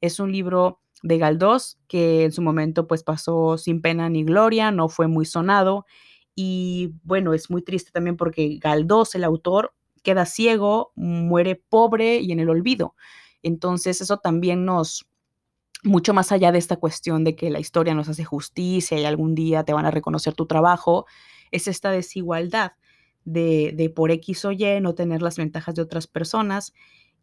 es 0.01 0.19
un 0.19 0.33
libro 0.33 0.81
de 1.03 1.19
Galdós, 1.19 1.79
que 1.89 2.25
en 2.25 2.33
su 2.33 2.43
momento 2.43 2.87
pues 2.87 3.03
pasó 3.03 3.59
sin 3.59 3.83
pena 3.83 4.09
ni 4.09 4.25
gloria, 4.25 4.71
no 4.71 4.89
fue 4.89 5.09
muy 5.09 5.25
sonado. 5.25 5.85
Y 6.35 6.95
bueno, 7.03 7.35
es 7.35 7.51
muy 7.51 7.63
triste 7.63 7.91
también 7.91 8.17
porque 8.17 8.59
Galdós, 8.61 9.15
el 9.15 9.25
autor, 9.25 9.75
queda 10.03 10.27
ciego, 10.27 10.93
muere 10.97 11.57
pobre 11.69 12.19
y 12.19 12.33
en 12.33 12.41
el 12.41 12.51
olvido. 12.51 12.95
Entonces 13.43 14.01
eso 14.01 14.19
también 14.19 14.65
nos, 14.65 15.07
mucho 15.83 16.15
más 16.15 16.33
allá 16.33 16.53
de 16.53 16.59
esta 16.59 16.77
cuestión 16.77 17.25
de 17.25 17.37
que 17.37 17.51
la 17.51 17.61
historia 17.61 17.95
nos 17.95 18.09
hace 18.09 18.25
justicia 18.25 18.99
y 18.99 19.05
algún 19.05 19.35
día 19.35 19.65
te 19.65 19.73
van 19.73 19.87
a 19.87 19.91
reconocer 19.91 20.35
tu 20.35 20.47
trabajo, 20.47 21.07
es 21.51 21.69
esta 21.69 21.91
desigualdad 21.91 22.73
de, 23.25 23.73
de 23.77 23.91
por 23.91 24.11
X 24.11 24.45
o 24.45 24.53
Y 24.53 24.81
no 24.81 24.95
tener 24.95 25.23
las 25.23 25.37
ventajas 25.37 25.75
de 25.75 25.83
otras 25.83 26.07
personas 26.07 26.73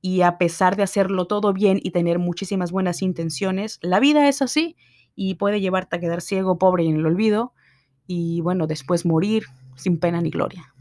y 0.02 0.22
a 0.22 0.38
pesar 0.38 0.76
de 0.76 0.84
hacerlo 0.84 1.26
todo 1.28 1.54
bien 1.54 1.80
y 1.82 1.92
tener 1.92 2.20
muchísimas 2.20 2.72
buenas 2.72 3.02
intenciones, 3.02 3.80
la 3.82 4.00
vida 4.00 4.28
es 4.28 4.42
así 4.42 4.76
y 5.16 5.36
puede 5.36 5.62
llevarte 5.62 5.98
a 5.98 6.00
quedar 6.00 6.22
ciego, 6.22 6.58
pobre 6.58 6.84
y 6.84 6.88
en 6.88 6.96
el 6.96 7.06
olvido 7.06 7.54
y 8.08 8.42
bueno, 8.42 8.68
después 8.68 9.06
morir 9.06 9.44
sin 9.76 10.00
pena 10.00 10.22
ni 10.22 10.30
gloria. 10.30 10.74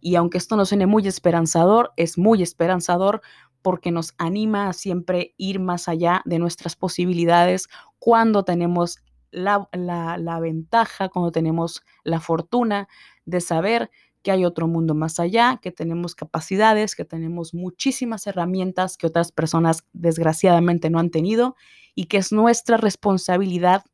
Y 0.00 0.16
aunque 0.16 0.38
esto 0.38 0.56
no 0.56 0.64
suene 0.64 0.86
muy 0.86 1.06
esperanzador, 1.06 1.92
es 1.96 2.18
muy 2.18 2.42
esperanzador 2.42 3.22
porque 3.62 3.92
nos 3.92 4.14
anima 4.18 4.68
a 4.68 4.72
siempre 4.72 5.34
ir 5.38 5.60
más 5.60 5.88
allá 5.88 6.22
de 6.24 6.40
nuestras 6.40 6.74
posibilidades 6.74 7.68
cuando 7.98 8.44
tenemos 8.44 8.98
la, 9.30 9.68
la, 9.72 10.40
ventaja, 10.40 11.08
cuando 11.08 11.30
tenemos 11.30 11.82
la 12.04 12.20
fortuna 12.20 12.88
de 13.24 13.40
saber 13.40 13.90
que 14.22 14.30
hay 14.30 14.44
otro 14.44 14.68
mundo 14.68 14.94
más 14.94 15.20
allá, 15.20 15.58
que 15.60 15.72
tenemos 15.72 16.14
capacidades, 16.14 16.94
que 16.94 17.04
tenemos 17.04 17.54
muchísimas 17.54 18.26
herramientas 18.26 18.96
que 18.96 19.06
otras 19.06 19.32
personas 19.32 19.84
desgraciadamente 19.92 20.90
no 20.90 20.98
han 20.98 21.10
tenido 21.10 21.56
y 21.94 22.04
que 22.04 22.18
es 22.18 22.32
nuestra 22.32 22.76
responsabilidad 22.76 23.84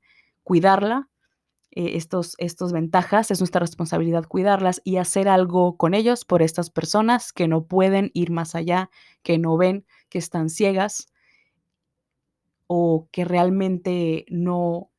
cuidarla, 0.44 1.08
eh, 1.70 1.96
estos, 1.96 2.34
estos 2.38 2.72
ventajas, 2.72 3.30
es 3.30 3.40
nuestra 3.40 3.60
responsabilidad 3.60 4.24
cuidarlas 4.26 4.80
y 4.84 4.96
hacer 4.96 5.28
algo 5.28 5.76
con 5.76 5.94
ellos 5.94 6.24
por 6.24 6.42
estas 6.42 6.70
personas 6.70 7.32
que 7.32 7.48
no 7.48 7.66
pueden 7.66 8.10
ir 8.14 8.30
más 8.30 8.54
allá, 8.54 8.90
que 9.22 9.38
no 9.38 9.56
ven, 9.56 9.84
que 10.08 10.18
están 10.18 10.48
ciegas 10.48 11.08
o 12.66 13.08
que 13.10 13.24
realmente 13.24 14.26
no 14.28 14.90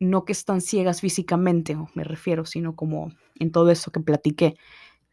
no 0.00 0.24
que 0.24 0.32
están 0.32 0.60
ciegas 0.60 1.00
físicamente, 1.00 1.76
me 1.94 2.04
refiero, 2.04 2.44
sino 2.44 2.76
como 2.76 3.12
en 3.38 3.52
todo 3.52 3.70
eso 3.70 3.90
que 3.90 4.00
platiqué, 4.00 4.56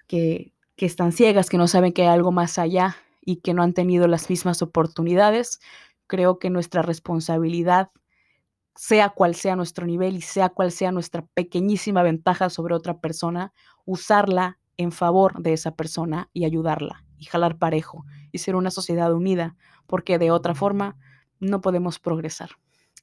que, 0.08 0.54
que 0.76 0.86
están 0.86 1.12
ciegas, 1.12 1.50
que 1.50 1.58
no 1.58 1.68
saben 1.68 1.94
que 1.94 2.04
hay 2.04 2.10
algo 2.10 2.32
más 2.32 2.58
allá 2.58 2.98
y 3.22 3.38
que 3.38 3.54
no 3.54 3.64
han 3.64 3.74
tenido 3.74 4.08
las 4.08 4.30
mismas 4.30 4.62
oportunidades. 4.62 5.60
Creo 6.08 6.40
que 6.40 6.50
nuestra 6.50 6.82
responsabilidad, 6.82 7.92
sea 8.76 9.10
cual 9.10 9.36
sea 9.36 9.56
nuestro 9.56 9.86
nivel 9.86 10.16
y 10.16 10.22
sea 10.22 10.50
cual 10.50 10.72
sea 10.72 10.92
nuestra 10.92 11.26
pequeñísima 11.34 12.04
ventaja 12.04 12.50
sobre 12.50 12.74
otra 12.74 13.00
persona, 13.00 13.54
usarla 13.86 14.60
en 14.78 14.92
favor 14.92 15.42
de 15.42 15.54
esa 15.54 15.76
persona 15.76 16.30
y 16.34 16.46
ayudarla 16.46 17.06
y 17.18 17.26
jalar 17.26 17.58
parejo 17.58 18.06
y 18.32 18.40
ser 18.40 18.56
una 18.56 18.72
sociedad 18.72 19.14
unida, 19.14 19.56
porque 19.86 20.18
de 20.18 20.32
otra 20.32 20.56
forma 20.56 20.98
no 21.40 21.62
podemos 21.62 22.00
progresar. 22.00 22.52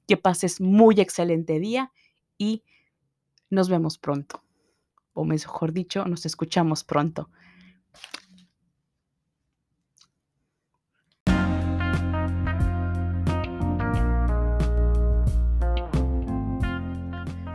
Que 0.06 0.16
pases 0.16 0.60
muy 0.60 1.00
excelente 1.00 1.58
día 1.60 1.92
y 2.38 2.62
nos 3.50 3.68
vemos 3.68 3.98
pronto. 3.98 4.42
O 5.12 5.24
mejor 5.24 5.72
dicho, 5.72 6.04
nos 6.04 6.26
escuchamos 6.26 6.84
pronto. 6.84 7.28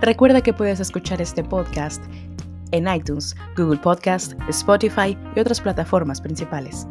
Recuerda 0.02 0.42
que 0.42 0.52
puedes 0.52 0.82
escuchar 0.82 1.22
este 1.22 1.46
podcast 1.46 2.04
en 2.74 2.94
iTunes, 2.94 3.34
Google 3.56 3.80
Podcast, 3.80 4.34
Spotify 4.50 5.18
y 5.34 5.40
otras 5.40 5.62
plataformas 5.62 6.20
principales. 6.20 6.86